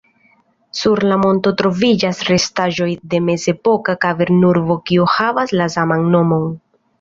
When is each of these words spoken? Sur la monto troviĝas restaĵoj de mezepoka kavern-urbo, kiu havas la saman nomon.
Sur 0.77 1.01
la 1.09 1.17
monto 1.23 1.51
troviĝas 1.59 2.21
restaĵoj 2.29 2.87
de 3.11 3.19
mezepoka 3.29 3.95
kavern-urbo, 4.07 4.79
kiu 4.91 5.07
havas 5.19 5.55
la 5.63 5.69
saman 5.77 6.11
nomon. 6.17 6.51